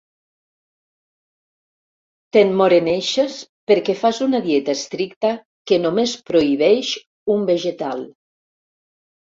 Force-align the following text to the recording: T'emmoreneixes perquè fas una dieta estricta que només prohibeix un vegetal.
T'emmoreneixes 2.37 3.35
perquè 3.73 3.97
fas 4.01 4.23
una 4.29 4.41
dieta 4.47 4.75
estricta 4.79 5.35
que 5.73 5.81
només 5.85 6.17
prohibeix 6.33 6.97
un 7.37 7.49
vegetal. 7.53 8.07